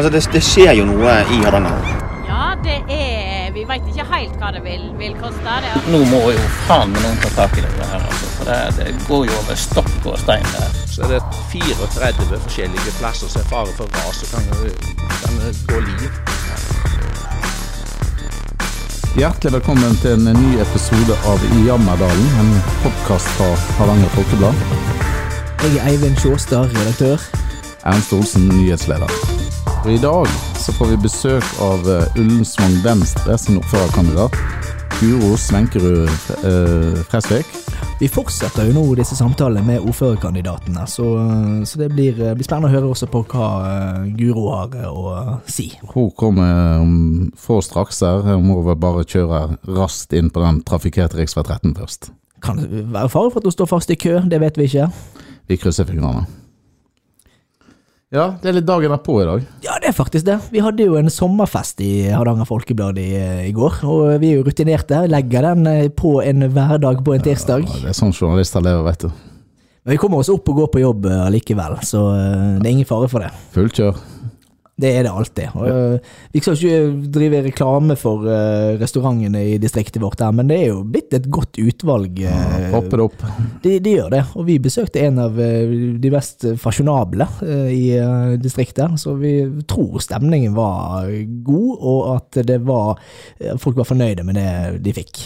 [0.00, 1.88] Altså, det, det skjer jo noe i Hardanger.
[2.24, 5.42] Ja, det er Vi veit ikke helt hva det vil, vil koste.
[5.44, 8.30] Det er Nå må jo faen meg noen ta tak i det her, altså.
[8.38, 10.78] For det, det går jo over stokk og stein der.
[10.88, 11.20] Så er det
[11.52, 14.48] 34 forskjellige plasser som er fare for ras så kan,
[15.20, 15.36] kan
[15.68, 16.08] gå liv.
[19.20, 22.56] Hjertelig velkommen til en ny episode av I Jammerdalen, en
[22.86, 24.66] podkast fra Hardanger Folkeblad.
[25.66, 27.28] Jeg er Eivind Sjåstad, redaktør.
[27.84, 29.49] Ernst Olsen, nyhetsleder.
[29.80, 30.26] Og I dag
[30.60, 34.34] så får vi besøk av eh, Ullensvang Venstre sin ordførerkandidat,
[34.98, 36.10] Guro Svenkerud
[36.44, 37.48] eh, Fresvik.
[38.00, 41.06] Vi fortsetter jo nå disse samtalene med ordførerkandidatene, så,
[41.64, 45.38] så det blir, blir spennende å høre også på hva eh, Guro har eh, å
[45.48, 45.70] si.
[45.94, 46.92] Hun kommer om
[47.40, 48.20] få straks her.
[48.28, 49.46] Hun må vel bare kjøre
[49.80, 51.32] raskt inn på den trafikkerte rv.
[51.40, 52.12] 13 først.
[52.44, 54.90] Kan det være fare for at hun står fast i kø, det vet vi ikke.
[55.48, 56.28] Vi krysser fingrene.
[58.10, 59.42] Ja, det er litt dagen er på i dag.
[59.62, 60.34] Ja, det er faktisk det.
[60.50, 63.10] Vi hadde jo en sommerfest i Hardanger Folkeblad i,
[63.46, 65.04] i går, og vi er jo rutinerte.
[65.06, 67.68] Legger den eh, på en hverdag på en tirsdag.
[67.68, 69.12] Ja, det er sånn journalister lever, vet du.
[69.86, 72.74] Men vi kommer oss opp og går på jobb eh, allikevel, så eh, det er
[72.80, 73.30] ingen fare for det.
[73.54, 74.02] Fullt kjør.
[74.80, 75.56] Det er det alltid.
[75.58, 80.50] Og, øh, vi skal ikke drive reklame for øh, restaurantene i distriktet vårt, her, men
[80.50, 82.20] det er jo blitt et godt utvalg.
[82.22, 82.36] Ja,
[82.74, 83.26] Hoppe det opp.
[83.64, 87.26] De, de gjør det, og vi besøkte en av de mest fasjonable
[87.70, 87.84] i
[88.40, 89.34] distriktet, så vi
[89.68, 91.10] tror stemningen var
[91.46, 93.00] god, og at det var
[93.60, 95.22] folk var fornøyde med det de fikk.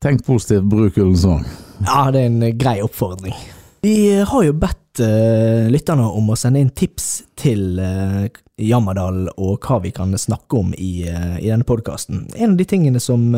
[0.00, 1.44] Tenk positivt, bruk Ullensvang.
[1.84, 3.36] Ja, det er en grei oppfordring.
[3.80, 8.26] Vi har jo bedt uh, lytterne om å sende inn tips til uh,
[8.60, 12.26] Jammerdal og hva vi kan snakke om i, uh, i denne podkasten.
[12.36, 13.30] En av de tingene som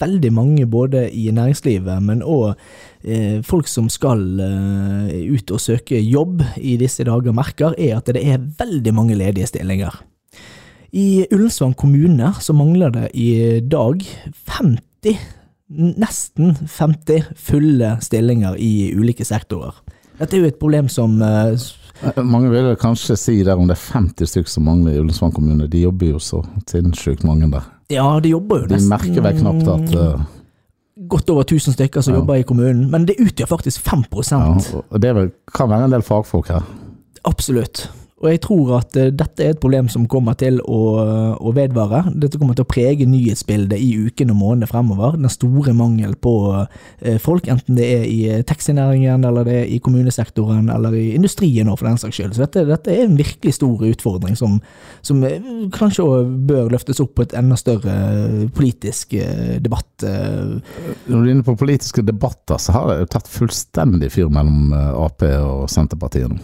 [0.00, 2.56] veldig mange, både i næringslivet, men òg
[3.46, 8.48] folk som skal ut og søke jobb i disse dager, merker, er at det er
[8.58, 10.00] veldig mange ledige stillinger.
[10.96, 14.02] I Ullensvang kommune så mangler det i dag
[14.48, 15.35] 50
[15.70, 19.74] nesten 50 fulle stillinger i ulike sektorer.
[20.18, 21.56] Dette er jo et problem som eh,
[22.04, 25.32] Eh, Mange vil kanskje si der om det er 50 stykker som mangler i Ullensvang
[25.34, 25.68] kommune.
[25.70, 27.68] De jobber jo så sinnssykt mange der.
[27.92, 30.24] Ja, de jobber jo De nesten merker vel knapt at uh,
[31.08, 32.20] Godt over 1000 stykker som Ja.
[32.20, 34.56] jobber i kommunen, men det utgjør faktisk 5 ja,
[34.90, 36.62] og Det vel, kan være en del fagfolk her.
[37.24, 37.90] Absolutt.
[38.24, 40.78] Og jeg tror at eh, dette er et problem som kommer til å,
[41.36, 42.06] å vedvare.
[42.16, 45.18] Dette kommer til å prege nyhetsbildet i ukene og månedene fremover.
[45.20, 49.68] Den store mangel på eh, folk, enten det er i eh, taxinæringen, eller det er
[49.68, 52.32] i kommunesektoren, eller i industrien for den saks skyld.
[52.38, 54.56] Så dette, dette er en virkelig stor utfordring som,
[55.04, 55.20] som
[55.76, 56.08] kanskje
[56.48, 57.98] bør løftes opp på et enda større
[58.56, 59.12] politisk
[59.60, 60.06] debatt.
[60.06, 64.72] Når du er inne på politiske debatter, så har det jo tatt fullstendig fyr mellom
[64.72, 66.40] Ap og Senterpartiet nå.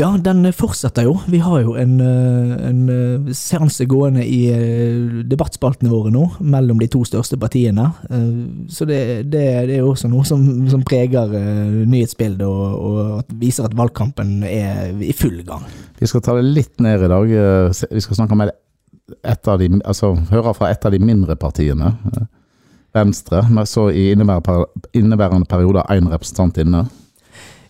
[0.00, 1.18] Ja, den fortsetter jo.
[1.28, 6.78] Vi har jo en, eh, en eh, seanse gående i eh, debattspaltene våre nå, mellom
[6.80, 7.84] de to største partiene.
[8.08, 8.30] Eh,
[8.72, 13.34] Så det, det, det er jo også noe som, som preger eh, nyhetsbildet, og, og
[13.42, 15.66] viser at valgkampen er i full gang.
[16.00, 17.36] Vi skal ta det litt ned i dag.
[17.44, 21.36] eh, Vi skal snakke om et av de, altså høre fra et av de mindre
[21.36, 21.92] partiene.
[22.14, 22.24] eh,
[22.96, 26.86] Venstre, men så i inneværende perioder én representant inne.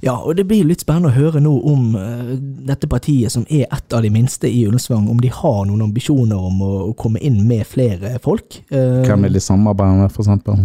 [0.00, 2.32] Ja, og det blir litt spennende å høre nå om uh,
[2.68, 6.40] dette partiet, som er et av de minste i Ullensvang, om de har noen ambisjoner
[6.50, 8.62] om å, å komme inn med flere folk.
[8.72, 10.64] Uh, Hvem vil de samarbeide med, for eksempel?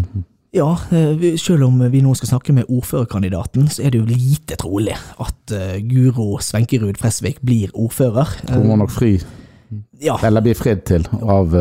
[0.56, 4.56] Ja, eh, selv om vi nå skal snakke med ordførerkandidaten, så er det jo lite
[4.62, 5.52] trolig at
[5.84, 8.31] Guro Svenkerud Fresvik blir ordfører.
[8.53, 9.17] Hun må nok fri,
[10.00, 11.52] Ja, eller bli fridd til, av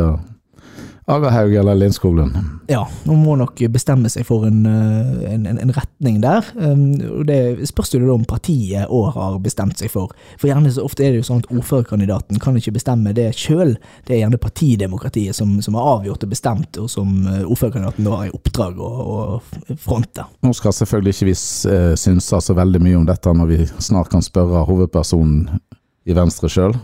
[1.09, 2.37] uh, Agerhaug eller Lindskoglund.
[2.69, 6.47] ja, hun må nok bestemme seg for en, eh, en, en, retning der.
[6.56, 6.94] Um,
[7.26, 10.15] Det spørs jo om partiet òg har bestemt seg for.
[10.38, 13.76] For gjerne så ofte er det jo sånn at ordførerkandidaten kan ikke bestemme det sjøl.
[14.06, 18.16] Det er gjerne partidemokratiet som, som har avgjort og bestemt, og som eh, ordførerkandidaten da
[18.19, 20.25] har i oppdrag å, å fronte.
[20.44, 24.12] Nå skal selvfølgelig ikke vi uh, synse så veldig mye om dette når vi snart
[24.12, 25.60] kan spørre hovedpersonen
[26.04, 26.75] i Venstre sjøl,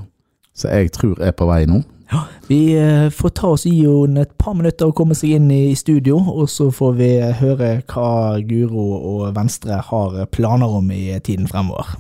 [0.57, 1.83] så jeg tror jeg er på vei nå.
[2.11, 5.51] Ja, vi eh, får ta oss i henne et par minutter og komme seg inn
[5.55, 8.11] i studio, og så får vi høre hva
[8.43, 11.95] Guro og Venstre har planer om i tiden fremover.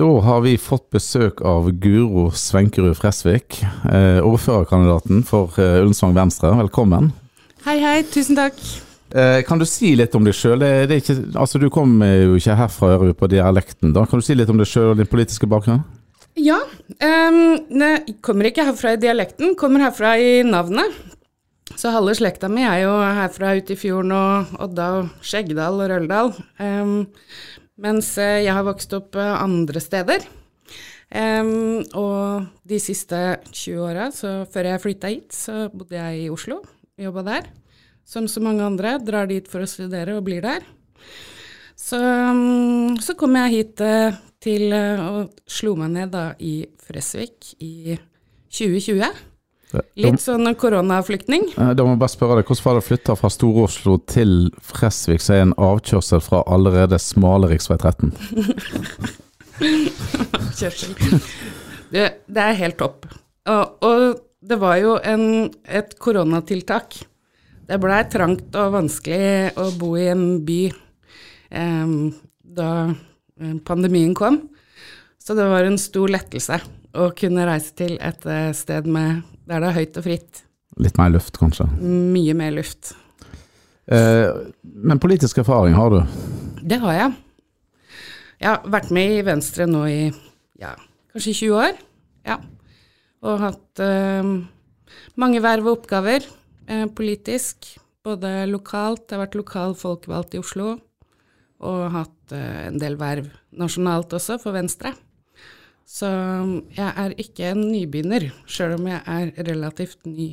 [0.00, 3.58] Da har vi fått besøk av Guro Svenkerud Fresvik,
[3.92, 6.54] eh, ordførerkandidaten for eh, Ullensvang Venstre.
[6.56, 7.10] Velkommen.
[7.66, 7.98] Hei, hei.
[8.08, 8.56] Tusen takk.
[9.12, 10.64] Eh, kan du si litt om deg sjøl?
[10.64, 13.92] Altså, du kommer jo ikke herfra hører vi på dialekten.
[13.92, 14.06] da.
[14.08, 15.82] Kan du si litt om deg sjøl og din politiske bakgrunn?
[16.40, 16.60] Ja,
[17.00, 20.92] Um, jeg kommer ikke herfra i dialekten, kommer herfra i navnet.
[21.72, 25.88] Så halve slekta mi er jo herfra ute i fjorden og Odda og Skjeggdal og
[25.88, 26.34] Røldal.
[26.60, 26.98] Um,
[27.80, 30.26] Mens eh, jeg har vokst opp eh, andre steder.
[31.10, 33.16] Um, og de siste
[33.48, 36.60] 20 åra, før jeg flytta hit, så bodde jeg i Oslo.
[37.00, 37.48] Jobba der.
[38.04, 38.98] Som så mange andre.
[39.00, 40.66] Drar dit for å studere og blir der.
[41.72, 47.52] Så, um, så kom jeg hit eh, til å slo meg ned da i Fresvik
[47.60, 47.96] i
[48.50, 49.26] 2020.
[50.02, 51.44] Litt sånn koronaflyktning.
[51.54, 54.32] eh, da må jeg bare spørre deg, hvordan var det å flytte fra Stor-Oslo til
[54.66, 57.60] Fresvik, som er en avkjørsel fra allerede smale rv.
[57.76, 58.10] 13?
[60.58, 60.96] kjørsel.
[61.92, 63.06] Det, det er helt topp.
[63.50, 64.04] Og, og
[64.40, 65.24] det var jo en,
[65.68, 66.98] et koronatiltak.
[67.70, 70.62] Det blei trangt og vanskelig å bo i en by
[71.50, 72.12] Um,
[72.46, 72.90] da eh,
[73.66, 74.42] pandemien kom.
[75.20, 76.60] Så det var en stor lettelse
[76.96, 80.42] å kunne reise til et eh, sted med, der det er høyt og fritt.
[80.80, 81.66] Litt mer luft, kanskje.
[81.80, 82.94] Mye mer luft.
[83.90, 84.30] Eh,
[84.62, 86.00] men politisk erfaring har du?
[86.62, 87.18] Det har jeg.
[88.40, 90.00] Jeg har vært med i Venstre nå i
[90.60, 90.72] ja,
[91.12, 91.80] kanskje 20 år.
[92.28, 92.38] Ja.
[93.26, 94.30] Og hatt eh,
[95.20, 97.74] mange verv og oppgaver eh, politisk.
[98.06, 100.78] Både lokalt, jeg har vært lokal folkevalgt i Oslo.
[101.60, 103.28] Og hatt eh, en del verv
[103.60, 104.94] nasjonalt også, for Venstre.
[105.90, 106.08] Så
[106.76, 110.30] jeg er ikke en nybegynner, sjøl om jeg er relativt ny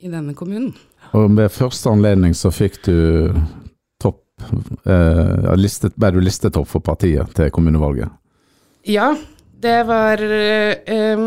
[0.00, 0.70] i denne kommunen.
[1.18, 2.94] Og ved første anledning så fikk du
[4.00, 4.22] topp
[4.86, 8.12] eh, listet, Ble du listetopp for partiet til kommunevalget?
[8.88, 9.10] Ja,
[9.60, 11.26] det var eh,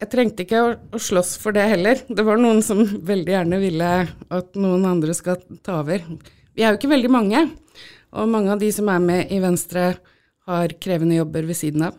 [0.00, 2.00] Jeg trengte ikke å, å slåss for det heller.
[2.08, 6.02] Det var noen som veldig gjerne ville at noen andre skal ta over.
[6.56, 7.44] Vi er jo ikke veldig mange,
[8.12, 9.96] og mange av de som er med i Venstre,
[10.48, 11.96] har krevende jobber ved siden av.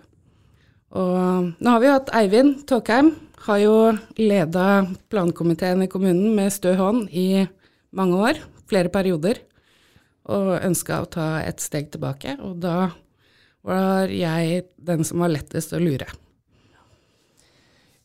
[0.97, 3.11] Og nå har vi jo hatt Eivind Tåkheim,
[3.45, 3.75] har jo
[4.17, 7.45] leda plankomiteen i kommunen med stø hånd i
[7.95, 9.37] mange år, flere perioder,
[10.29, 12.35] og ønska å ta et steg tilbake.
[12.41, 12.89] Og da
[13.65, 16.09] var jeg den som var lettest å lure.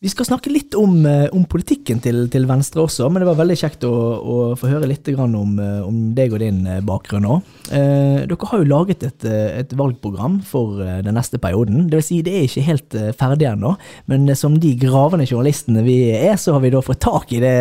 [0.05, 3.39] Vi skal snakke litt om, eh, om politikken til, til Venstre også, men det var
[3.39, 7.25] veldig kjekt å, å få høre litt om, eh, om deg og din eh, bakgrunn
[7.25, 7.47] òg.
[7.73, 11.87] Dere har jo laget et, et valgprogram for den neste perioden.
[11.89, 13.73] Det vil si, det er ikke helt ferdig ennå,
[14.13, 17.55] men som de gravende journalistene vi er, så har vi da fått tak i det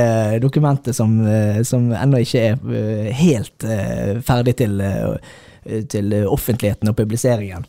[0.44, 1.16] dokumentet som,
[1.64, 3.68] som ennå ikke er helt
[4.28, 4.84] ferdig til,
[5.96, 7.64] til offentligheten og publiseringen.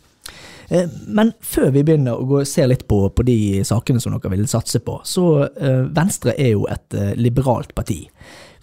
[0.68, 4.32] Eh, Men før vi begynner å gå se litt på, på de sakene som dere
[4.34, 8.04] vil satse på, så eh, Venstre er jo et eh, liberalt parti.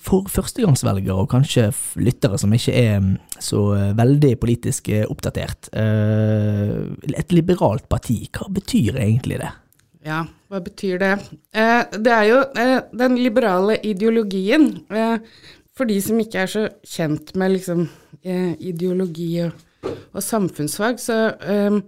[0.01, 1.68] For førstegangsvelgere og kanskje
[2.01, 9.38] lyttere som ikke er mm, så veldig politisk oppdatert, et liberalt parti, hva betyr egentlig
[9.44, 9.51] det?
[10.09, 11.12] Ja, hva betyr det?
[11.53, 12.39] Det er jo
[12.98, 14.71] den liberale ideologien.
[15.77, 17.86] For de som ikke er så kjent med liksom,
[18.25, 19.53] ideologi og,
[19.83, 21.81] og samfunnsfag, så, um,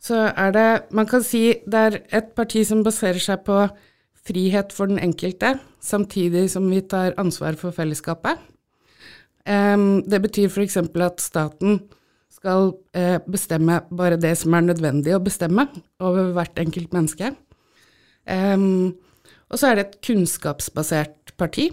[0.00, 3.66] så er det Man kan si det er et parti som baserer seg på
[4.28, 8.38] frihet for den enkelte, samtidig som vi tar ansvar for fellesskapet.
[9.48, 10.76] Um, det betyr f.eks.
[10.76, 11.80] at staten
[12.30, 15.68] skal uh, bestemme bare det som er nødvendig å bestemme
[16.00, 17.32] over hvert enkelt menneske.
[18.28, 18.94] Um,
[19.48, 21.70] og så er det et kunnskapsbasert parti.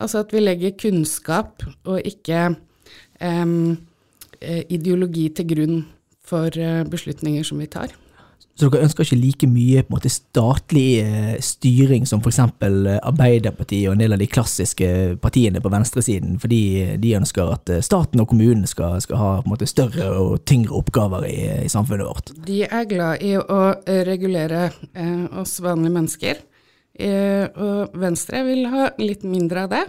[0.00, 2.56] Altså at vi legger kunnskap og ikke
[3.20, 3.46] eh,
[4.68, 5.84] ideologi til grunn
[6.24, 7.94] for eh, beslutninger som vi tar.
[8.54, 12.38] Så dere ønsker ikke like mye måte, statlig eh, styring som f.eks.
[13.02, 14.90] Arbeiderpartiet og en del av de klassiske
[15.22, 16.60] partiene på venstresiden, fordi
[17.02, 21.26] de ønsker at eh, staten og kommunen skal, skal ha måte, større og tyngre oppgaver
[21.26, 22.30] i, i samfunnet vårt.
[22.46, 26.42] De er glad i å eh, regulere eh, oss vanlige mennesker,
[26.94, 29.84] eh, og Venstre vil ha litt mindre av det.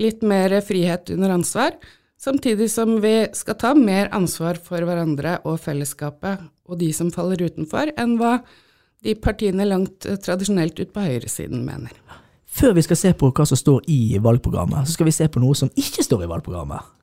[0.00, 1.76] Litt mer frihet under ansvar,
[2.20, 7.42] samtidig som vi skal ta mer ansvar for hverandre og fellesskapet og de som faller
[7.48, 8.38] utenfor, enn hva
[9.04, 11.96] de partiene langt eh, tradisjonelt ut på høyresiden mener.
[12.50, 15.42] Før vi skal se på hva som står i valgprogrammet, så skal vi se på
[15.42, 16.96] noe som ikke står i valgprogrammet.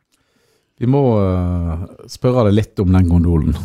[0.78, 3.56] Vi må eh, spørre deg litt om den gondolen.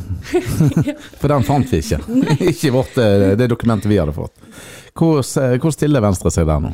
[1.21, 2.01] For den fant vi ikke.
[2.53, 4.39] ikke vårt, eh, det dokumentet vi hadde fått.
[4.97, 5.21] Hvor,
[5.61, 6.73] hvor stiller Venstre seg der nå?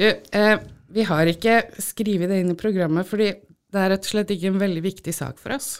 [0.00, 0.54] Du, eh,
[0.94, 3.34] vi har ikke skrevet det inn i programmet, fordi
[3.74, 5.76] det er rett og slett ikke en veldig viktig sak for oss.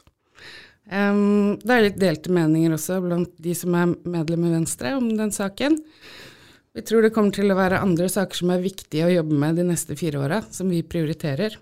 [0.84, 5.06] Um, det er litt delte meninger også blant de som er medlem i Venstre om
[5.16, 5.78] den saken.
[6.74, 9.60] Vi tror det kommer til å være andre saker som er viktige å jobbe med
[9.60, 11.56] de neste fire åra, som vi prioriterer.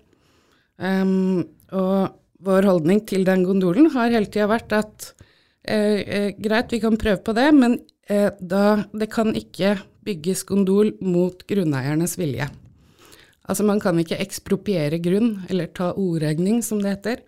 [0.81, 5.11] Um, og vår holdning til den gondolen har hele tida vært at
[5.63, 7.77] eh, eh, greit, vi kan prøve på det, men
[8.11, 12.49] eh, da det kan ikke bygges gondol mot grunneiernes vilje.
[13.43, 17.23] Altså man kan ikke ekspropriere grunn, eller ta ordregning, som det heter.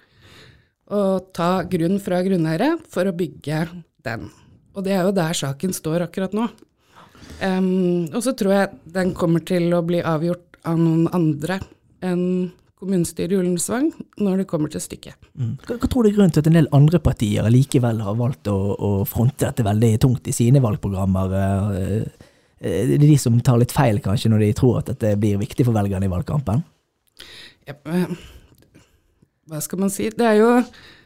[0.86, 3.64] og ta grunn fra grunneiere for å bygge
[4.06, 4.28] den.
[4.78, 6.46] Og det er jo der saken står akkurat nå.
[7.42, 11.58] Um, og så tror jeg den kommer til å bli avgjort av noen andre
[12.06, 13.90] enn kommunestyret i Ullensvang
[14.22, 15.18] når det kommer til stykket.
[15.34, 15.56] Mm.
[15.66, 18.52] Hva, hva, tror du er grunnen til at en del andre partier likevel har valgt
[18.52, 21.36] å, å fronte dette veldig tungt i sine valgprogrammer?
[21.74, 22.32] Uh,
[22.66, 25.68] det er de som tar litt feil, kanskje, når de tror at dette blir viktig
[25.68, 26.64] for velgerne i valgkampen?
[27.66, 27.78] Ja,
[29.46, 30.10] hva skal man si?
[30.10, 30.52] Det er jo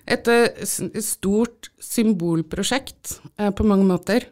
[0.10, 4.30] et, et stort symbolprosjekt eh, på mange måter.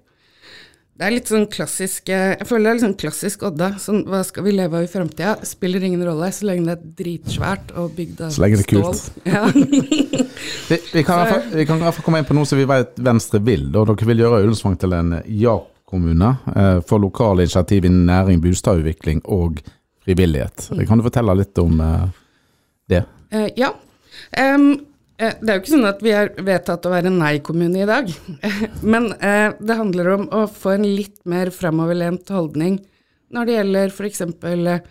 [0.97, 3.67] Det er litt sånn klassisk Jeg føler det er litt sånn klassisk Odda.
[3.77, 5.35] Sånn, hva skal vi leve av i framtida?
[5.45, 8.37] Spiller ingen rolle, så lenge det er dritsvært og bygd av stål.
[8.39, 9.03] Så lenge det er kult.
[9.27, 9.43] Ja.
[10.71, 13.67] vi, vi, kan i hvert fall komme inn på noe som vi vet Venstre vil.
[13.75, 13.85] Da.
[13.91, 19.61] Dere vil gjøre Ullensvang til en ja-kommune eh, for lokale initiativ innen næring, boligutvikling og
[20.03, 20.69] frivillighet.
[20.71, 20.85] Mm.
[20.87, 22.07] Kan du fortelle litt om eh,
[22.89, 23.03] det?
[23.33, 23.73] Uh, ja.
[25.17, 28.11] Eh, det er jo ikke sånn at vi er vedtatt å være nei-kommune i dag,
[28.93, 32.77] men eh, det handler om å få en litt mer framoverlent holdning
[33.33, 34.21] når det gjelder f.eks.
[34.21, 34.81] Eh,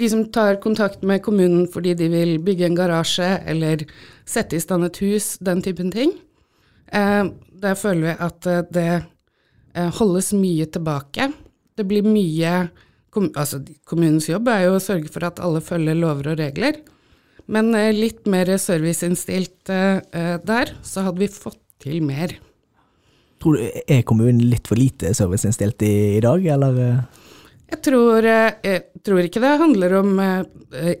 [0.00, 3.84] de som tar kontakt med kommunen fordi de vil bygge en garasje eller
[4.24, 6.14] sette i stand et hus, den typen ting.
[6.88, 8.86] Der føler vi at det
[9.98, 11.30] holdes mye tilbake.
[11.76, 12.56] Det blir mye
[13.12, 16.78] Altså, kommunens jobb er jo å sørge for at alle følger lover og regler.
[17.50, 22.36] Men eh, litt mer serviceinnstilt eh, eh, der, så hadde vi fått til mer.
[23.42, 26.78] Tror du, Er kommunen litt for lite serviceinnstilt i, i dag, eller?
[27.72, 30.18] Jeg tror, jeg tror, ikke det handler om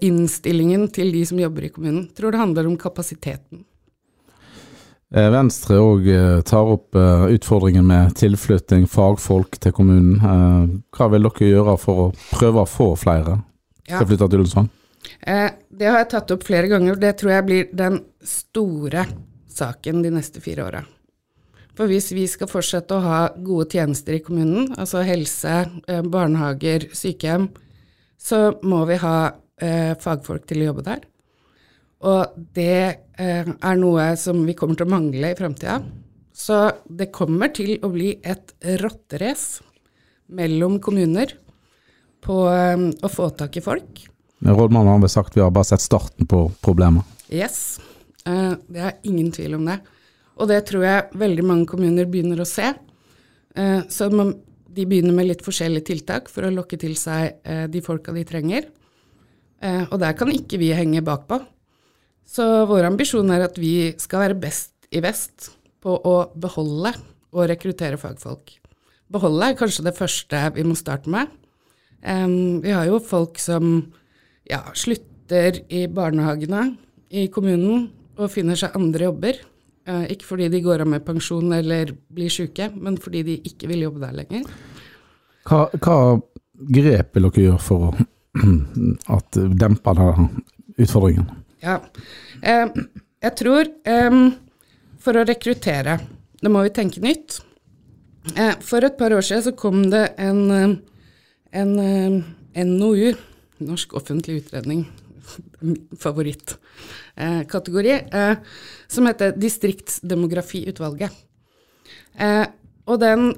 [0.00, 2.06] innstillingen til de som jobber i kommunen.
[2.08, 3.60] Jeg tror det handler om kapasiteten.
[5.12, 6.06] Venstre òg
[6.48, 10.16] tar opp utfordringen med tilflytting, fagfolk til kommunen.
[10.88, 13.42] Hva vil dere gjøre for å prøve å få flere
[13.84, 14.70] til å flytte til Ullensvang?
[15.20, 16.98] Eh, det har jeg tatt opp flere ganger.
[17.00, 19.06] Det tror jeg blir den store
[19.52, 20.82] saken de neste fire åra.
[21.76, 26.90] For hvis vi skal fortsette å ha gode tjenester i kommunen, altså helse, eh, barnehager,
[26.92, 27.48] sykehjem,
[28.20, 29.16] så må vi ha
[29.62, 31.06] eh, fagfolk til å jobbe der.
[32.02, 32.78] Og det
[33.22, 35.78] eh, er noe som vi kommer til å mangle i framtida.
[36.34, 39.62] Så det kommer til å bli et rotterace
[40.32, 41.36] mellom kommuner
[42.24, 44.02] på eh, å få tak i folk.
[44.42, 47.06] Rådmannen har vel sagt vi har bare sett starten på problemet.
[47.32, 47.78] Yes,
[48.26, 49.76] uh, det er ingen tvil om det.
[50.42, 52.72] Og det tror jeg veldig mange kommuner begynner å se.
[53.92, 58.24] Så de begynner med litt forskjellige tiltak for å lokke til seg de folka de
[58.26, 58.64] trenger.
[59.92, 61.36] og der kan ikke vi henge bakpå.
[62.32, 65.50] Så vår ambisjon er at vi skal være best i vest
[65.84, 66.94] på å beholde
[67.32, 68.54] og rekruttere fagfolk.
[69.12, 71.28] Beholde er kanskje det første vi må starte med.
[72.00, 73.74] Um, vi har jo folk som
[74.48, 76.70] ja, slutter i barnehagene
[77.12, 79.42] i kommunen og finner seg andre jobber.
[79.88, 83.68] Uh, ikke fordi de går av med pensjon eller blir syke, men fordi de ikke
[83.74, 84.48] vil jobbe der lenger.
[85.48, 85.98] Hva, hva
[86.72, 88.08] grep vil dere gjøre for å
[89.18, 90.30] at dempe denne
[90.80, 91.41] utfordringen?
[91.62, 91.78] Ja,
[92.42, 92.66] eh,
[93.22, 94.14] jeg tror eh,
[95.02, 95.98] for å rekruttere,
[96.42, 97.38] da må vi tenke nytt.
[98.34, 100.80] Eh, for et par år siden så kom det en,
[101.54, 101.72] en,
[102.52, 103.12] NOU
[103.62, 104.80] Norsk offentlig utredning,
[106.02, 108.34] favorittkategori, eh,
[108.90, 111.14] som heter Distriktsdemografiutvalget.
[112.90, 113.30] Og den,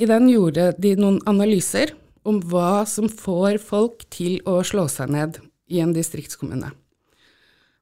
[0.00, 1.92] i den gjorde de noen analyser
[2.26, 5.36] om hva som får folk til å slå seg ned
[5.68, 6.72] i en distriktskommune.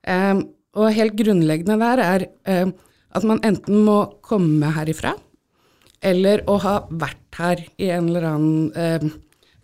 [0.04, 0.34] Eh,
[0.74, 2.72] og helt grunnleggende der er eh,
[3.14, 5.14] at man enten må komme herifra,
[6.04, 9.06] eller å ha vært her i en eller annen eh,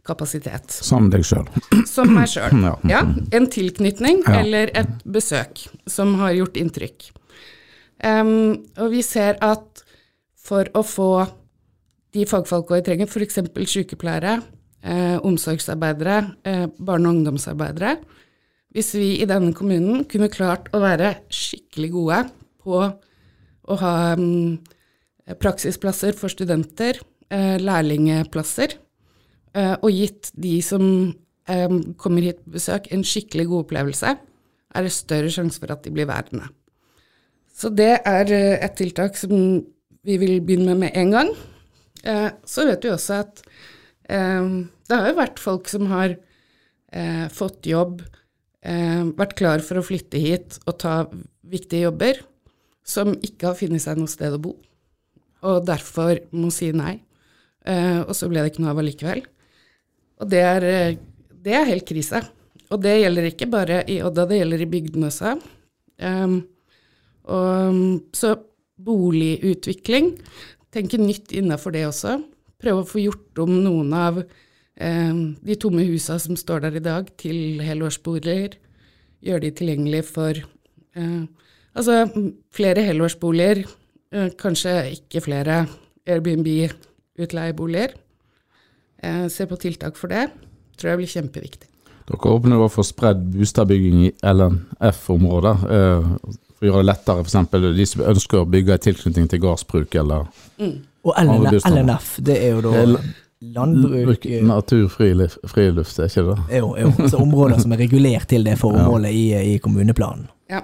[0.07, 0.71] kapasitet.
[0.73, 1.49] Som deg sjøl.
[1.89, 2.55] Som meg sjøl.
[2.65, 2.77] Ja.
[2.89, 3.03] ja.
[3.37, 4.39] En tilknytning ja.
[4.41, 7.11] eller et besøk som har gjort inntrykk.
[8.01, 9.83] Um, og vi ser at
[10.41, 11.11] for å få
[12.17, 13.39] de fagfolka vi trenger, f.eks.
[13.71, 14.41] sykepleiere,
[14.83, 16.17] eh, omsorgsarbeidere,
[16.49, 17.99] eh, barne- og ungdomsarbeidere
[18.71, 22.21] Hvis vi i denne kommunen kunne klart å være skikkelig gode
[22.63, 22.83] på
[23.71, 24.61] å ha um,
[25.43, 27.01] praksisplasser for studenter,
[27.31, 28.77] eh, lærlingplasser,
[29.51, 30.85] Eh, og gitt de som
[31.51, 34.15] eh, kommer hit på besøk, en skikkelig god opplevelse,
[34.71, 36.47] er det større sjanse for at de blir værende.
[37.51, 39.33] Så det er et tiltak som
[40.07, 41.33] vi vil begynne med med en gang.
[42.49, 43.43] Så vet vi også at
[44.09, 46.15] det har jo vært folk som har
[47.35, 48.01] fått jobb,
[48.61, 50.95] vært klar for å flytte hit og ta
[51.49, 52.19] viktige jobber,
[52.85, 54.53] som ikke har funnet seg noe sted å bo,
[55.41, 56.99] og derfor må si nei.
[58.05, 59.23] Og så ble det ikke noe av allikevel.
[60.21, 60.97] Og det er, eh,
[61.33, 62.21] det er helt krise.
[62.71, 65.41] Og det gjelder ikke bare i Odda, det gjelder i bygdene også.
[65.99, 66.41] Eh,
[67.31, 68.35] Og, så
[68.81, 70.19] boligutvikling,
[70.73, 72.17] tenke nytt innafor det også.
[72.59, 74.27] Prøve å få gjort om noen av eh,
[74.81, 78.55] de tomme husa som står der i dag, til helårsboliger.
[79.21, 80.39] Gjøre de tilgjengelige for
[80.97, 81.25] eh,
[81.75, 82.07] altså
[82.55, 83.65] flere helårsboliger,
[84.13, 85.67] eh, kanskje ikke flere
[86.09, 87.97] Airbnb-utleieboliger.
[89.03, 90.29] Eh, se på tiltak for det.
[90.79, 91.69] Tror jeg blir kjempeviktig.
[92.11, 95.67] Dere åpner jo for spredd boligbygging i LNF-områder.
[95.77, 96.09] Eh,
[96.57, 97.77] for å gjøre det lettere, f.eks.
[97.77, 100.27] de som ønsker å bygge i tilknytning til gårdsbruk eller
[101.01, 102.99] Og LNF, det er jo da
[103.41, 106.59] landbruk eh, naturfriluft, er ikke det?
[106.59, 106.93] Jo, jo.
[107.09, 110.29] Så områder som er regulert til det formålet i, i kommuneplanen.
[110.51, 110.63] Ja.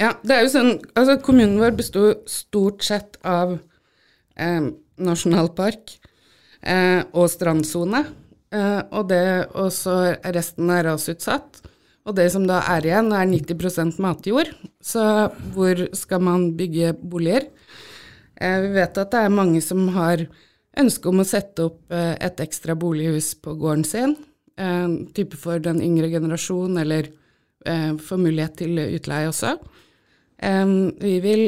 [0.00, 3.58] ja, det er jo sånn Altså, kommunen vår besto stort sett av
[4.38, 5.98] eh, nasjonalpark
[6.62, 8.04] eh, og strandsone.
[8.54, 11.62] Eh, og det og så resten er rasutsatt.
[12.08, 14.54] Og det som da er igjen, er 90% matjord.
[14.80, 15.02] Så
[15.52, 17.50] hvor skal man bygge boliger?
[18.40, 20.24] Eh, vi vet at det er mange som har
[20.78, 24.14] ønske om å sette opp eh, et ekstra bolighus på gården sin.
[24.58, 27.10] Eh, type for den yngre generasjon, eller
[27.66, 29.56] eh, få mulighet til utleie også.
[30.38, 31.40] Vi vil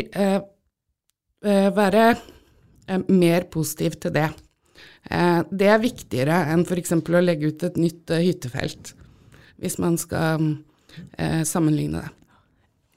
[1.46, 2.06] være
[3.06, 4.24] mer positiv til det.
[5.06, 6.96] Det er viktigere enn f.eks.
[6.98, 8.90] å legge ut et nytt hyttefelt,
[9.62, 10.56] hvis man skal
[11.46, 12.19] sammenligne det.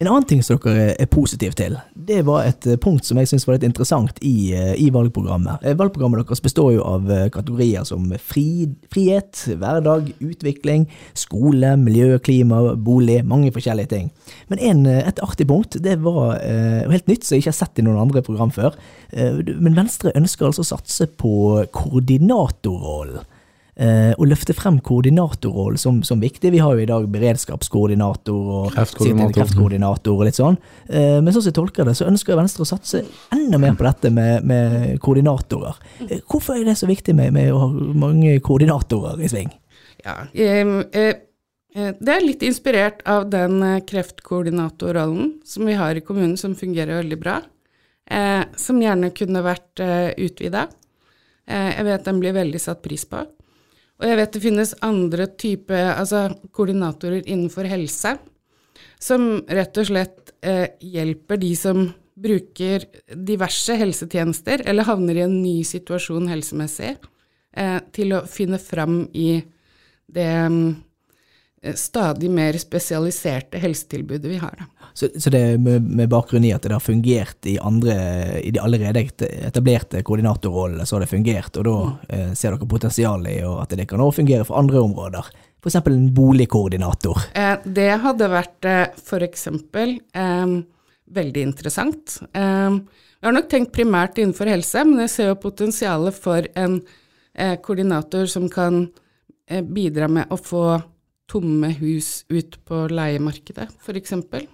[0.04, 3.30] En annen ting som dere er positive til, det var et eh, punkt som jeg
[3.30, 5.64] syns var litt interessant i, eh, i valgprogrammet.
[5.64, 12.60] Eh, Valgprogrammet deres består jo av kategorier som fri, frihet, hverdag, utvikling, skole, miljø, klima,
[12.76, 14.12] bolig, mange forskjellige ting.
[14.52, 17.86] Men en, et artig punkt, det var helt nytt, som jeg ikke har sett i
[17.88, 18.76] noen andre program før.
[19.14, 23.24] Men Venstre ønsker altså å satse på koordinatorrollen.
[23.74, 26.52] Eh, og løfte frem koordinatorrollen som, som viktig.
[26.54, 29.34] Vi har jo i dag beredskapskoordinator og Kreftkoordinator.
[29.40, 30.60] kreftkoordinator og litt sånn.
[30.86, 33.02] Eh, men sånn som jeg tolker det, så ønsker Venstre å satse
[33.34, 35.82] enda mer på dette med, med koordinatorer.
[36.06, 37.70] Eh, hvorfor er det så viktig med, med å ha
[38.06, 39.50] mange koordinatorer i sving?
[40.04, 43.58] Ja, det er litt inspirert av den
[43.90, 47.40] kreftkoordinatorrollen som vi har i kommunen, som fungerer veldig bra.
[48.06, 50.68] Eh, som gjerne kunne vært eh, utvida.
[51.48, 53.24] Eh, jeg vet den blir veldig satt pris på.
[54.04, 58.18] Og jeg vet det finnes andre type altså koordinatorer innenfor helse,
[59.00, 61.86] som rett og slett eh, hjelper de som
[62.20, 62.84] bruker
[63.16, 66.98] diverse helsetjenester, eller havner i en ny situasjon helsemessig,
[67.56, 69.38] eh, til å finne fram i
[70.14, 70.68] det mm,
[71.76, 74.66] stadig mer spesialiserte helsetilbudet vi har.
[74.94, 77.96] Så, så det er med, med bakgrunn i at det har fungert i, andre,
[78.44, 79.06] i de allerede
[79.48, 81.78] etablerte koordinatorrollene, så har det fungert, og da
[82.10, 85.32] eh, ser dere potensial i at det kan også fungere for andre områder.
[85.64, 85.80] F.eks.
[85.80, 87.26] en boligkoordinator.
[87.40, 90.58] Eh, det hadde vært eh, eksempel eh,
[91.16, 92.20] veldig interessant.
[92.36, 92.80] Eh,
[93.24, 96.82] jeg har nok tenkt primært innenfor helse, men jeg ser jo potensialet for en
[97.34, 98.90] eh, koordinator som kan
[99.48, 100.66] eh, bidra med å få
[101.34, 104.46] tomme hus ut på leiemarkedet, for eksempel.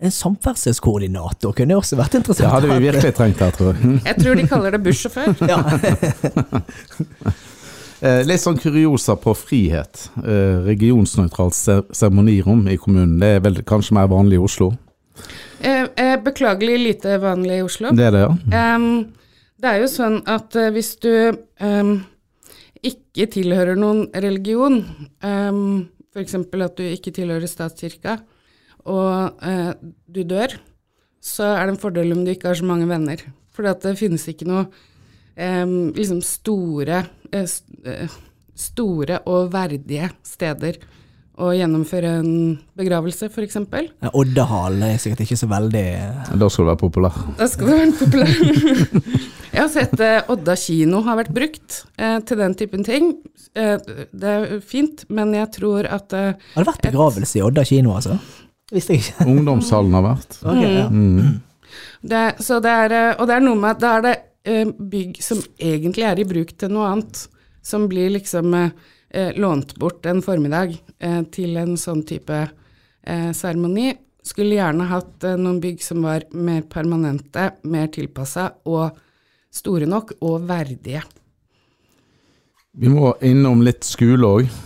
[0.00, 3.98] En samferdselskoordinator kunne også vært Det hadde vi virkelig trengt her, tror jeg.
[4.04, 5.36] Jeg tror de kaller det bussjåfør.
[5.50, 5.60] Ja.
[8.04, 10.10] Eh, Litt sånn kuriosa på frihet.
[10.20, 11.56] Eh, Regionsnøytralt
[11.96, 13.14] seremonirom i kommunen.
[13.22, 14.68] Det er vel kanskje mer vanlig i Oslo?
[15.64, 17.94] Eh, eh, beklagelig lite vanlig i Oslo.
[17.96, 18.34] Det er det, ja.
[18.74, 18.84] Em,
[19.56, 21.08] det er jo sånn at hvis du
[22.84, 24.82] ikke tilhører noen religion,
[26.16, 26.38] f.eks.
[26.40, 28.16] at du ikke tilhører statskirka,
[28.88, 29.72] og eh,
[30.08, 30.56] du dør,
[31.20, 33.20] så er det en fordel om du ikke har så mange venner.
[33.52, 34.66] For det finnes ikke noe
[35.36, 37.02] eh, liksom store,
[37.32, 37.56] eh,
[37.92, 38.16] eh,
[38.56, 40.80] store og verdige steder
[41.36, 42.30] å gjennomføre en
[42.78, 43.58] begravelse, f.eks.
[44.16, 45.84] Oddahal er sikkert ikke så veldig
[46.40, 47.18] Da skal du være populær.
[47.36, 48.32] Da skal du være populær.
[49.56, 53.12] Jeg har sett eh, Odda kino har vært brukt eh, til den typen ting.
[53.56, 53.76] Eh,
[54.12, 57.94] det er fint, men jeg tror at eh, Har det vært begravelse i Odda kino,
[57.96, 58.18] altså?
[58.74, 59.28] Visste jeg ikke.
[59.32, 60.38] Ungdomshallen har vært.
[60.50, 60.88] Ok, ja.
[60.90, 61.38] Mm.
[62.04, 64.74] det, så det er, eh, Og det er noe med at da er det eh,
[64.96, 67.24] bygg som egentlig er i bruk til noe annet,
[67.64, 73.30] som blir liksom eh, eh, lånt bort en formiddag eh, til en sånn type eh,
[73.32, 73.94] seremoni.
[74.26, 78.98] Skulle gjerne hatt eh, noen bygg som var mer permanente, mer tilpassa og
[79.54, 81.02] store nok og verdige.
[82.76, 84.56] Vi må innom litt skole òg.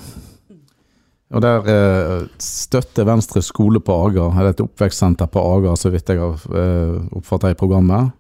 [1.31, 6.11] Og der eh, støtter Venstre skole på Ager, eller et oppvekstsenter på Ager, så vidt
[6.11, 8.17] jeg har eh, oppfatta i programmet.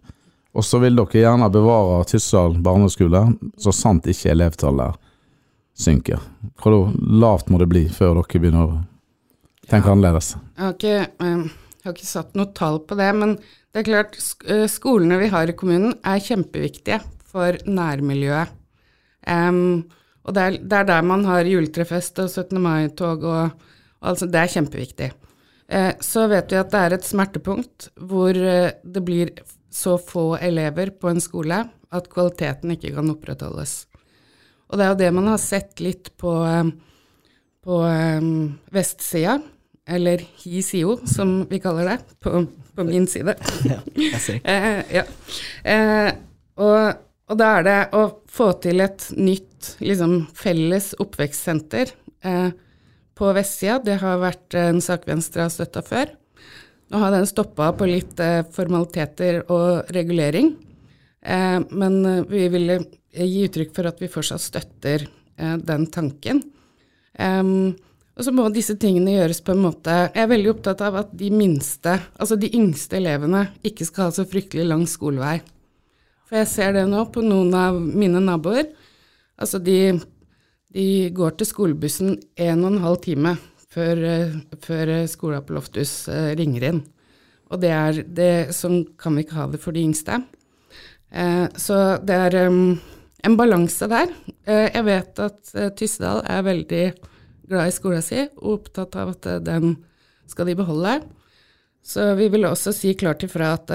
[0.55, 3.25] Og så vil dere gjerne bevare Tyssdal barneskole,
[3.59, 5.10] så sant ikke elevtallet
[5.81, 6.21] synker.
[6.61, 8.81] Hvor lavt må det bli før dere begynner å
[9.71, 10.35] tenke annerledes?
[10.57, 13.39] Jeg har ikke, eh, Jeg har ikke satt noe tall på det, men
[13.73, 18.51] det er klart, eh, skolene vi har i kommunen er kjempeviktige for nærmiljøet.
[19.27, 19.89] Um,
[20.25, 22.61] og det er, det er der man har juletrefest og 17.
[22.61, 23.51] mai-tog og,
[24.01, 25.11] og altså, det er kjempeviktig.
[25.71, 29.31] Eh, så vet vi at det er et smertepunkt hvor eh, det blir
[29.71, 31.63] så få elever på en skole
[31.95, 33.85] at kvaliteten ikke kan opprettholdes.
[34.71, 36.71] Og det er jo det man har sett litt på, eh,
[37.67, 38.31] på eh,
[38.75, 39.41] vestsida,
[39.91, 42.45] eller HiSIO som vi kaller det, på,
[42.77, 43.35] på min side.
[43.71, 44.43] Ja, jeg ser.
[44.53, 45.05] Eh, ja.
[45.67, 46.11] Eh,
[46.61, 51.91] og, og da er det å få til et nytt liksom, felles oppvekstsenter
[52.23, 52.51] eh,
[53.19, 53.81] på vestsida.
[53.85, 56.15] Det har vært en sak Venstre har støtta før.
[56.91, 60.55] Nå har den stoppa på litt eh, formaliteter og regulering,
[61.23, 62.81] eh, men vi ville
[63.13, 66.43] gi uttrykk for at vi fortsatt støtter eh, den tanken.
[67.19, 67.73] Um,
[68.15, 71.11] og så må disse tingene gjøres på en måte Jeg er veldig opptatt av at
[71.17, 75.39] de minste, altså de yngste elevene, ikke skal ha så fryktelig lang skolevei.
[76.29, 78.69] For jeg ser det nå på noen av mine naboer.
[79.41, 79.97] Altså de,
[80.71, 83.35] de går til skolebussen en og en halv time
[83.73, 86.83] før, eh, før eh, skolen på Loftus eh, ringer inn.
[87.51, 90.21] Og det er det, sånn kan vi ikke ha det for de yngste.
[91.11, 92.61] Eh, så det er em,
[93.23, 94.13] en balanse der.
[94.47, 96.85] Eh, jeg vet at eh, Tyssedal er veldig
[97.51, 99.77] glad i skolen sin og opptatt av at eh, den
[100.31, 101.01] skal de beholde.
[101.83, 103.71] Så vi vil også si klart ifra at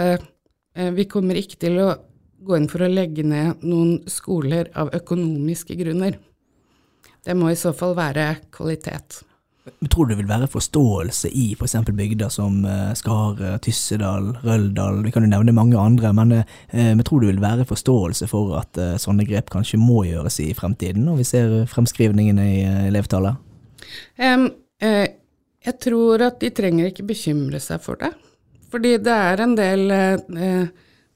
[0.93, 1.87] vi kommer ikke til å
[2.45, 6.19] gå inn for å legge ned noen skoler av økonomiske grunner.
[7.25, 9.23] Det må i så fall være kvalitet.
[9.89, 11.75] Tror du det vil være forståelse i f.eks.
[11.89, 16.35] bygder som eh, Skar, eh, Tyssedal, Røldal, vi kan jo nevne mange andre, men,
[16.69, 20.51] vi tror det vil være forståelse for at eh, sånne grep kanskje må gjøres i
[20.57, 23.41] fremtiden, når vi ser fremskrivningene i eh, elevtallet?
[24.21, 24.51] Um,
[24.83, 25.07] uh,
[25.65, 28.11] jeg tror at de trenger ikke bekymre seg for det.
[28.71, 30.67] Fordi det er en del eh, eh,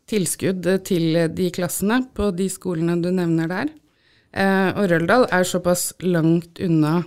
[0.09, 3.71] tilskudd til de klassene på de skolene du nevner der.
[4.31, 7.01] Eh, og Røldal er såpass langt unna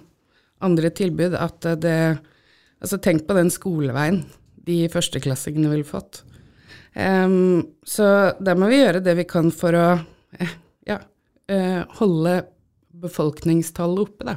[0.62, 1.96] andre tilbud at det
[2.82, 4.24] Altså tenk på den skoleveien
[4.66, 6.24] de førsteklassingene ville fått.
[6.94, 9.84] Um, så der må vi gjøre det vi kan for å
[10.36, 10.56] eh,
[10.90, 10.98] ja,
[11.46, 12.34] eh, holde
[13.02, 14.36] befolkningstallet oppe, da.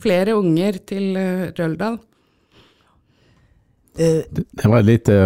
[0.00, 1.98] Flere unger til eh, Røldal.
[4.00, 5.16] Det var et lite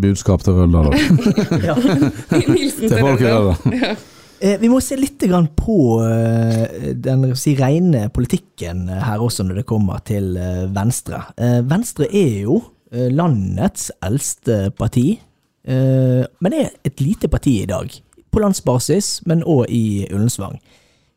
[0.00, 0.94] budskap til Røldal.
[0.94, 1.76] da.
[2.46, 3.56] Hilsen Til folk i Røldal.
[3.74, 4.04] Eh,
[4.40, 5.22] vi må se litt
[5.56, 11.22] på eh, den si, rene politikken eh, her også når det kommer til eh, Venstre.
[11.36, 12.60] Eh, Venstre er jo
[12.92, 15.18] eh, landets eldste parti,
[15.64, 17.92] eh, men er et lite parti i dag.
[18.30, 20.58] På landsbasis, men òg i Ullensvang.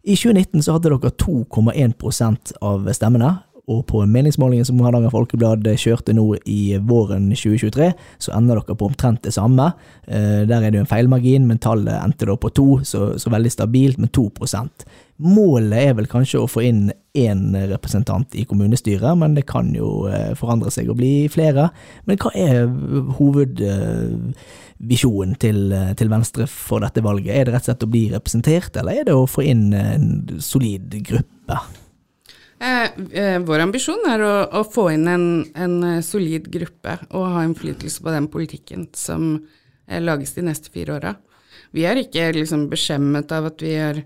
[0.08, 3.32] I 2019 så hadde dere 2,1% av stemmene,
[3.67, 7.89] og på meningsmålingen som Hardanger Folkeblad kjørte nå i våren 2023,
[8.23, 9.65] så ender dere på omtrent det samme.
[10.08, 13.30] Eh, Der er det jo en feilmargin, men tallet endte da på to, så, så
[13.30, 14.69] veldig stabilt med 2%
[15.17, 20.06] Målet er vel kanskje å få inn én representant i kommunestyret, men det kan jo
[20.12, 21.73] eh, forandre seg og bli flere.
[22.06, 22.69] Men hva er
[23.17, 27.34] hovedvisjonen til, eh, til Venstre for dette valget?
[27.34, 30.38] Er det rett og slett å bli representert, eller er det å få inn en
[30.38, 31.58] solid gruppe?
[32.60, 37.28] Eh, eh, vår ambisjon er å, å få inn en, en eh, solid gruppe og
[37.36, 39.38] ha innflytelse på den politikken som
[39.88, 41.13] lages de neste fire åra.
[41.72, 44.02] Vi er ikke liksom beskjemmet av at vi er,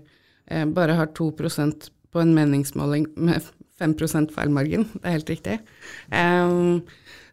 [0.70, 3.42] bare har 2% på en meningsmåling med
[3.80, 4.86] 5 feilmargin.
[4.94, 5.56] Det er helt riktig.
[6.14, 6.82] Em,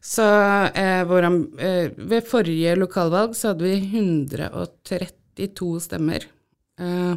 [0.01, 0.25] så
[0.73, 1.27] eh, vår,
[1.60, 6.25] eh, ved forrige lokalvalg så hadde vi 132 stemmer.
[6.79, 7.15] Eh,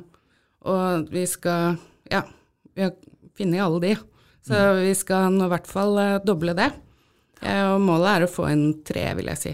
[0.66, 1.78] og vi skal
[2.10, 2.26] Ja,
[2.74, 2.92] vi har
[3.38, 3.96] funnet alle de.
[4.42, 6.72] Så vi skal nå i hvert fall eh, doble det.
[7.42, 9.52] Eh, og målet er å få inn tre, vil jeg si.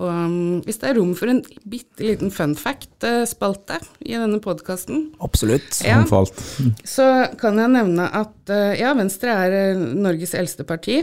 [0.00, 3.76] Og um, hvis det er rom for en bitte liten fun fact-spalte
[4.06, 5.82] i denne podkasten, Absolutt.
[5.84, 6.00] Ja.
[6.88, 7.08] Så
[7.40, 11.02] kan jeg nevne at eh, ja, Venstre er eh, Norges eldste parti.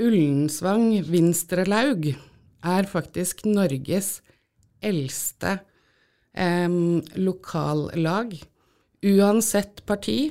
[0.00, 4.22] Ullensvang Vinstrelaug er faktisk Norges
[4.80, 5.58] eldste
[6.32, 8.38] em, lokallag.
[9.04, 10.30] Uansett parti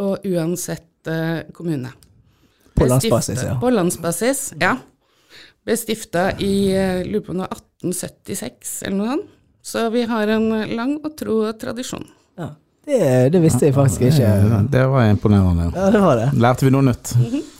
[0.00, 1.92] og uansett uh, kommune.
[2.74, 3.54] På landsbasis, ja.
[3.60, 4.76] På landsbasis, ja.
[5.64, 9.30] Ble stifta i eh, lurer på noe 1876 eller noe sånt.
[9.64, 12.04] Så vi har en lang og tro tradisjon.
[12.36, 12.50] Ja.
[12.84, 14.28] Det, det visste jeg faktisk ikke.
[14.72, 15.70] Det, var imponerende.
[15.72, 16.26] Ja, det var det.
[16.36, 17.14] Lærte vi noe nytt?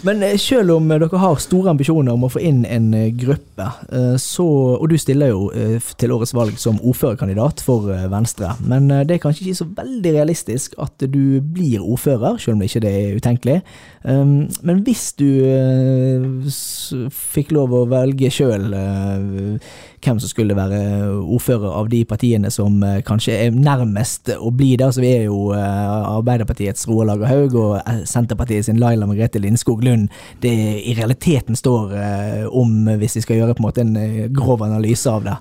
[0.05, 3.09] Men eh, selv om eh, dere har store ambisjoner om å få inn en eh,
[3.17, 3.71] gruppe,
[4.21, 5.47] så, og du stiller jo
[6.01, 10.75] til årets valg som ordførerkandidat for Venstre, men det er kanskje ikke så veldig realistisk
[10.83, 13.57] at du blir ordfører, selv om det ikke er utenkelig.
[14.03, 15.31] Um, Men hvis du
[17.15, 18.67] fikk lov å velge sjøl
[20.05, 20.79] hvem som skulle være
[21.23, 25.27] ordfører av de partiene som eh, kanskje er nærmest å bli det, så vi er
[25.27, 30.13] jo eh, Arbeiderpartiets Roar Lager Haug og eh, Senterpartiet sin Laila Margrethe Lindskog Lund
[30.45, 31.95] det i realiteten står
[32.55, 33.95] om, hvis vi skal gjøre på en måte en
[34.35, 35.35] grov analyse av det.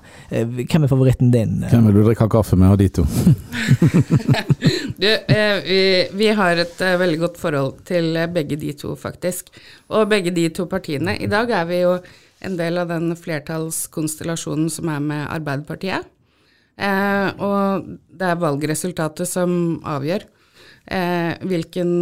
[0.70, 1.56] Hvem er favoritten din?
[1.70, 3.06] Hvem vil du drikke kaffe med av de to?
[4.94, 5.08] Du,
[5.66, 5.78] vi,
[6.14, 9.50] vi har et veldig godt forhold til begge de to, faktisk.
[9.92, 11.16] Og begge de to partiene.
[11.18, 11.96] I dag er vi jo
[12.44, 16.10] en del av den flertallskonstellasjonen som er med Arbeiderpartiet.
[16.74, 20.24] Eh, og det er valgresultatet som avgjør
[20.90, 21.92] eh, hvilken,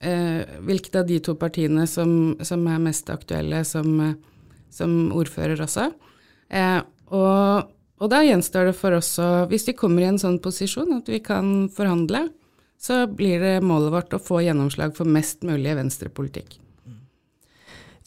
[0.00, 3.88] eh, hvilket av de to partiene som, som er mest aktuelle som,
[4.70, 5.88] som ordfører også.
[6.52, 10.40] Eh, og, og da gjenstår det for oss å, hvis vi kommer i en sånn
[10.44, 12.26] posisjon at vi kan forhandle,
[12.78, 16.60] så blir det målet vårt å få gjennomslag for mest mulig venstrepolitikk.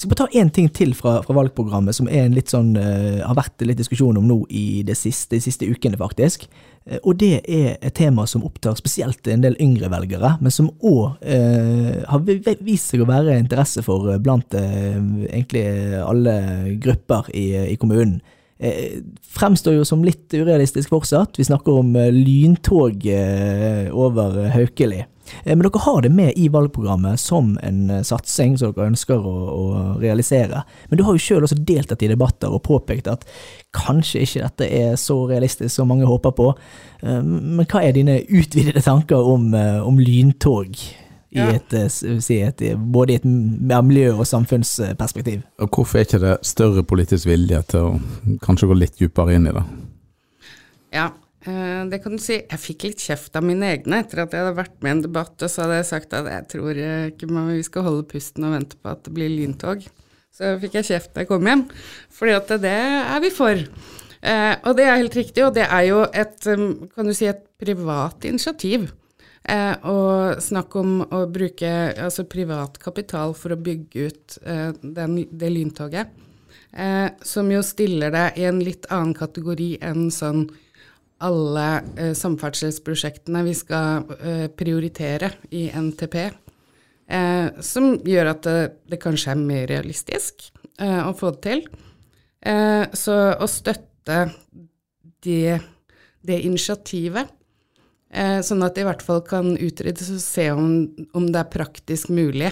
[0.01, 2.71] Jeg skal bare ta én ting til fra, fra valgprogrammet, som er en litt sånn,
[2.73, 6.47] uh, har vært litt diskusjon om nå i de siste, de siste ukene, faktisk.
[6.89, 10.71] Uh, og det er et tema som opptar spesielt en del yngre velgere, men som
[10.81, 12.25] òg uh, har
[12.65, 14.97] vist seg å være interesse for eh, blant eh,
[15.29, 15.67] egentlig
[16.01, 16.33] alle
[16.81, 18.17] grupper i, i kommunen.
[18.61, 21.39] Eh, fremstår jo som litt urealistisk fortsatt.
[21.39, 25.01] Vi snakker om eh, lyntog eh, over Haukeli.
[25.45, 29.65] Men dere har det med i valgprogrammet som en satsing som dere ønsker å, å
[30.01, 30.61] realisere.
[30.89, 33.23] Men du har jo sjøl også deltatt i debatter og påpekt at
[33.73, 36.49] kanskje ikke dette er så realistisk som mange håper på.
[37.01, 40.75] Men hva er dine utvidede tanker om, om lyntog?
[41.31, 41.87] I et, eh,
[42.19, 45.43] si et, både i et miljø- og samfunnsperspektiv.
[45.63, 49.47] Og hvorfor er ikke det større politisk vilje til å kanskje gå litt dypere inn
[49.47, 49.63] i det?
[50.91, 51.05] Ja,
[51.47, 52.41] eh, det kan du si.
[52.41, 55.01] Jeg fikk litt kjeft av mine egne etter at jeg hadde vært med i en
[55.07, 58.03] debatt, og så hadde jeg sagt at jeg tror eh, ikke man- vi skal holde
[58.11, 59.87] pusten og vente på at det blir lyntog.
[60.35, 61.65] Så fikk jeg kjeft da jeg kom hjem,
[62.11, 63.51] fordi at det er vi for.
[64.21, 67.25] Eh, og det er helt riktig, og det er jo et, um, kan du si,
[67.25, 68.91] et privat initiativ.
[69.43, 75.23] Eh, og snakk om å bruke altså privat kapital for å bygge ut eh, den,
[75.31, 76.11] det lyntoget.
[76.71, 80.45] Eh, som jo stiller det i en litt annen kategori enn sånn
[81.21, 81.65] alle
[81.97, 86.17] eh, samferdselsprosjektene vi skal eh, prioritere i NTP.
[87.11, 88.57] Eh, som gjør at det,
[88.89, 90.49] det kanskje er mer realistisk
[90.81, 91.59] å få det til.
[92.97, 94.15] Så å støtte
[95.21, 95.59] det,
[96.25, 97.29] det initiativet,
[98.11, 100.65] sånn at det i hvert fall kan utredes og se om,
[101.15, 102.49] om det er praktisk mulig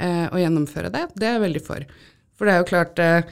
[0.00, 1.86] eh, å gjennomføre det, det er jeg veldig for.
[2.38, 3.30] For det er jo klart, eh,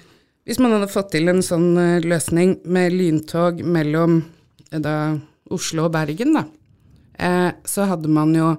[0.49, 4.21] hvis man hadde fått til en sånn eh, løsning med lyntog mellom
[4.71, 4.95] eh, da,
[5.55, 6.45] Oslo og Bergen, da,
[7.19, 8.53] eh, så hadde man jo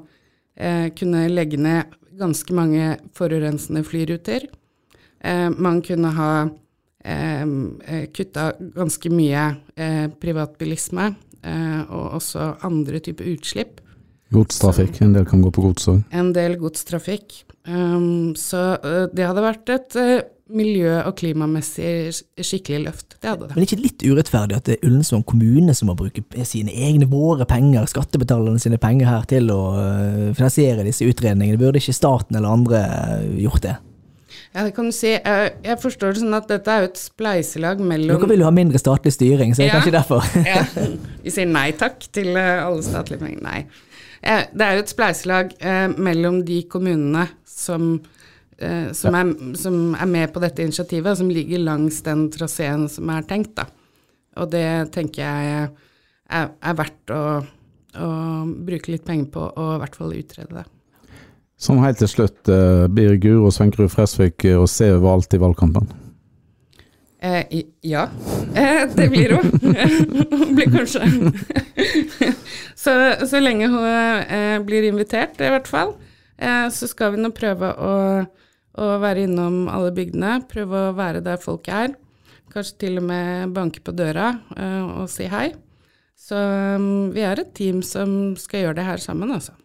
[0.56, 4.50] eh, kunne legge ned ganske mange forurensende flyruter.
[5.22, 6.32] Eh, man kunne ha
[7.06, 9.46] eh, eh, kutta ganske mye
[9.78, 13.80] eh, privatbilisme eh, og også andre typer utslipp.
[14.34, 16.04] Godstrafikk, en del kan gå på gods òg.
[16.14, 17.44] En del godstrafikk.
[17.70, 20.22] Um, så eh, det hadde vært et eh,
[20.54, 23.18] miljø- og klimamessig skikkelig løft.
[23.18, 23.56] Det hadde det.
[23.56, 27.10] Men er ikke litt urettferdig at det er Ullensvang kommune som må bruke sine egne,
[27.10, 29.60] våre penger, skattebetalerne sine penger her til å
[30.38, 31.62] finansiere disse utredningene?
[31.62, 32.82] Burde ikke staten eller andre
[33.38, 33.76] gjort det?
[34.56, 35.12] Ja, det kan du si.
[35.14, 38.48] Jeg, jeg forstår det sånn at dette er jo et spleiselag mellom Dere vil jo
[38.48, 39.76] ha mindre statlig styring, så det er Ja.
[39.78, 40.30] kanskje derfor.
[40.50, 40.64] ja.
[41.26, 43.44] Vi sier nei takk til eh, alle statlige penger.
[43.46, 43.60] Nei.
[44.20, 47.92] Det er jo et spleiselag eh, mellom de kommunene som,
[48.58, 49.30] eh, som, er,
[49.62, 53.54] som er med på dette initiativet, som ligger langs den traseen som er tenkt.
[53.62, 53.68] Da.
[54.42, 54.66] Og det
[54.98, 55.70] tenker jeg
[56.26, 57.22] er, er verdt å,
[58.02, 58.10] å
[58.66, 60.68] bruke litt penger på, og i hvert fall utrede det.
[61.60, 65.90] Sånn helt til slutt, eh, blir Guro Svenkerud Fresvik eh, å se overalt i valgkampen?
[67.20, 68.06] Eh, ja,
[68.56, 69.50] eh, det blir hun.
[70.40, 71.04] Hun blir kanskje
[72.84, 72.94] så,
[73.28, 75.98] så lenge hun eh, blir invitert, i hvert fall,
[76.40, 77.94] eh, så skal vi nå prøve å,
[78.80, 80.38] å være innom alle bygdene.
[80.48, 81.92] Prøve å være der folk er.
[82.54, 85.50] Kanskje til og med banke på døra eh, og si hei.
[86.20, 89.60] Så um, vi er et team som skal gjøre det her sammen, altså.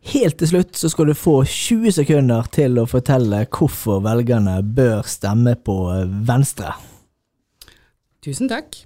[0.00, 5.04] Helt til slutt så skal du få 20 sekunder til å fortelle hvorfor velgerne bør
[5.04, 6.72] stemme på øh, Venstre.
[8.24, 8.78] Tusen takk.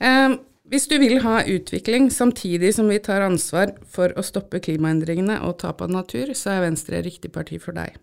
[0.00, 5.38] Eh, Hvis du vil ha utvikling samtidig som vi tar ansvar for å stoppe klimaendringene
[5.46, 7.94] og tap av natur, så er Venstre riktig parti for deg.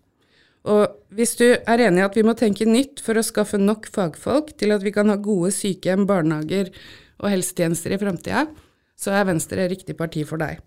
[0.64, 3.90] Og hvis du er enig i at vi må tenke nytt for å skaffe nok
[3.92, 6.70] fagfolk til at vi kan ha gode sykehjem, barnehager
[7.20, 8.46] og helsetjenester i framtida,
[8.96, 10.62] så er Venstre riktig parti for deg.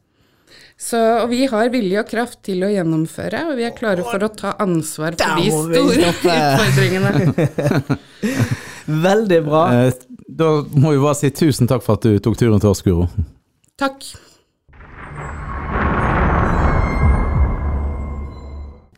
[0.77, 4.21] Så, og vi har vilje og kraft til å gjennomføre, og vi er klare for
[4.23, 7.97] å ta ansvar for de store utfordringene.
[9.07, 9.63] Veldig bra.
[9.87, 9.93] Eh,
[10.37, 13.07] Da må vi bare si tusen takk for at du tok turen til oss, Guro.
[13.79, 14.03] Takk.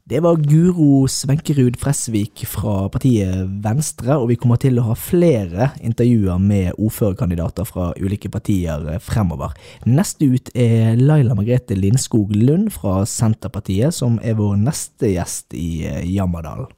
[0.10, 5.68] Det var Guro Svenkerud Fresvik fra partiet Venstre, og vi kommer til å ha flere
[5.86, 9.54] intervjuer med ordførerkandidater fra ulike partier fremover.
[9.86, 15.86] Neste ut er Laila Margrethe Lindskog Lund fra Senterpartiet, som er vår neste gjest i
[15.86, 16.74] eh, Jammerdalen.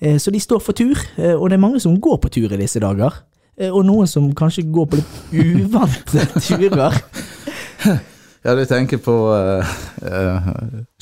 [0.00, 2.48] Eh, Så de står for tur, eh, og det er mange som går på tur
[2.48, 3.26] i disse dager.
[3.58, 6.94] Og noen som kanskje går på litt uvante turer.
[8.42, 9.70] Ja, du tenker på uh,
[10.02, 10.48] uh,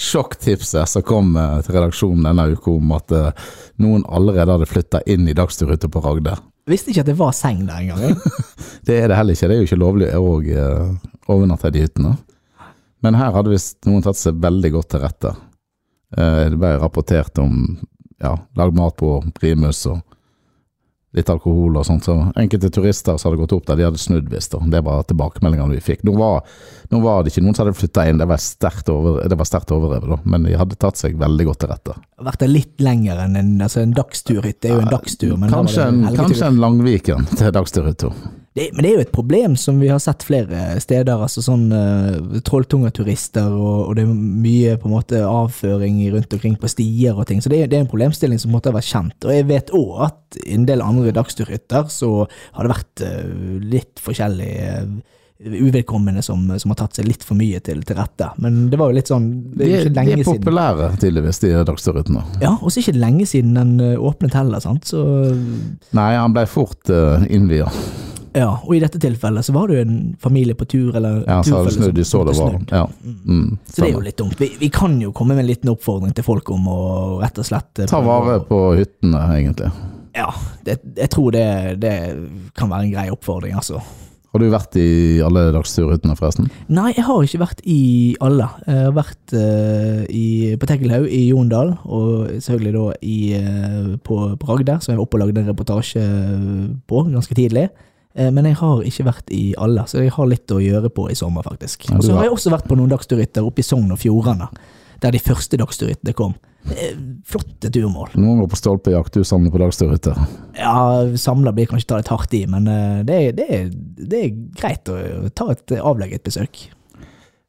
[0.00, 3.12] sjokktipset som kom uh, til redaksjonen denne uka om at
[3.82, 6.36] noen allerede hadde flytta inn i dagsturhytta på Ragde.
[6.66, 8.16] Visste ikke at det var seng der engang.
[8.86, 10.32] Det er det heller ikke, det er jo ikke lovlig å
[11.34, 12.12] overnatte i de hyttene.
[13.02, 15.32] Men her hadde visst noen tatt seg veldig godt til rette.
[16.14, 17.56] Det ble rapportert om
[18.22, 19.98] ja, lagd mat på primus og
[21.16, 22.06] litt alkohol og sånt.
[22.06, 24.54] Så enkelte turister som hadde gått opp der, de hadde snudd visst.
[24.72, 26.04] Det var tilbakemeldingene vi fikk.
[26.06, 26.46] Nå var,
[26.92, 29.40] nå var det ikke noen som hadde flytta inn, det var sterkt over, det
[29.76, 30.20] overdrevet, da.
[30.24, 31.98] Men de hadde tatt seg veldig godt til rette.
[32.26, 34.68] Vært der litt lenger enn en, altså en dagsturhytte.
[34.70, 38.12] er jo en dagstur, men det Kanskje en, kanskje en Langviken til dagsturhytta.
[38.56, 41.20] Det, men det er jo et problem som vi har sett flere steder.
[41.20, 46.54] altså sånn uh, Trolltunga-turister, og, og det er mye på en måte avføring rundt omkring
[46.62, 47.42] på stier og ting.
[47.44, 49.26] Så det, det er en problemstilling som måtte ha vært kjent.
[49.28, 53.60] Og jeg vet òg at i en del andre dagsturhytter så har det vært uh,
[53.76, 54.88] litt forskjellig uh,
[55.36, 58.30] uvedkommende som, som har tatt seg litt for mye til, til rette.
[58.40, 60.40] Men det var jo litt sånn Det er de lenge er siden.
[60.46, 62.24] populære, tydeligvis, de dagsturhyttene.
[62.40, 64.88] Ja, og så ikke lenge siden den åpnet heller, sant.
[64.88, 65.04] Så
[65.92, 67.68] Nei, han ble fort uh, innvia.
[68.36, 71.40] Ja, og i dette tilfellet så var det jo en familie på tur, eller Ja,
[71.46, 72.84] så hadde snudd, de så det var ja.
[72.84, 74.40] mm, Så det er jo litt dumt.
[74.40, 76.80] Vi, vi kan jo komme med en liten oppfordring til folk om å
[77.22, 79.70] rett og slett eh, Ta vare på hyttene, egentlig.
[80.16, 80.28] Ja,
[80.68, 81.46] det, jeg tror det,
[81.80, 81.94] det
[82.56, 83.80] kan være en grei oppfordring, altså.
[84.36, 86.50] Har du vært i alle dagsturhyttene, forresten?
[86.68, 87.80] Nei, jeg har ikke vært i
[88.20, 88.50] alle.
[88.66, 90.26] Jeg har vært uh, i,
[90.60, 95.06] på Tekkelhaug i Jondal, og selvfølgelig da i, uh, på, Bragder, Ragde, som jeg var
[95.06, 96.04] oppe og lagde en reportasje
[96.84, 97.70] på ganske tidlig.
[98.16, 101.10] Eh, Men jeg har ikke vært i alle, så jeg har litt å gjøre på
[101.10, 101.84] i sommer, faktisk.
[101.92, 104.48] Og så har- har jeg også vært på noen dagsturhytter oppe i Sogn og Fjordane,
[105.00, 106.34] der de første dagsturhyttene kom.
[106.70, 108.08] Eh, Flotte turmål.
[108.16, 110.16] Noen går på stolpejakt, du samler på dagsturhytter.
[110.58, 113.68] Ja, samla blir kanskje ta litt hardt i, men eh, det, er- det, er,
[114.08, 116.68] det er greit å ta et avlegget besøk.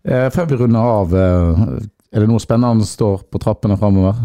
[0.05, 4.15] Før vi runder av, er det noe spennende som står på trappene framover?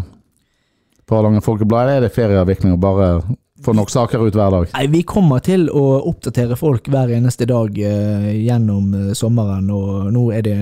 [1.07, 3.09] På Hardanger Folkeblad, er det ferieavvikling og bare
[3.65, 4.69] få nok saker ut hver dag?
[4.75, 10.11] Nei, Vi kommer til å oppdatere folk hver eneste dag eh, gjennom eh, sommeren, og
[10.15, 10.57] nå er det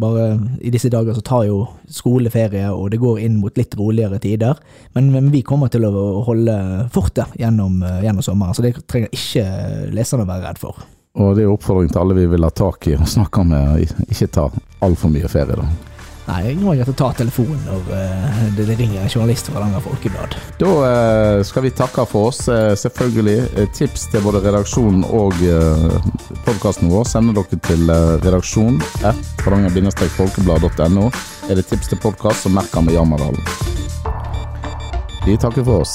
[0.00, 0.28] bare
[0.60, 4.58] I disse dager så tar jo skoleferie, og det går inn mot litt roligere tider.
[4.96, 6.56] Men, men vi kommer til å holde
[6.94, 9.46] fortet gjennom, eh, gjennom sommeren, så det trenger ikke
[9.96, 10.86] leserne være redd for.
[11.16, 14.32] Og det er oppfordring til alle vi vil ha tak i og snakke med, ikke
[14.34, 14.50] ta
[14.84, 15.95] altfor mye ferie, da.
[16.26, 20.34] Nei, jeg må ikke ta telefonen når eh, det, ringer en journalist fra Langer Folkeblad.
[20.58, 22.40] Da eh, skal vi takke for oss.
[22.50, 25.38] Eh, selvfølgelig tips til både redaksjonen og
[26.46, 27.04] podkasten vår.
[27.12, 27.82] Sender dere til
[28.26, 31.04] redaksjon hardanger-folkeblad.no.
[31.46, 33.42] Er det tips til podkast, så merker vi Jammerdalen.
[35.26, 35.94] Vi takker for oss.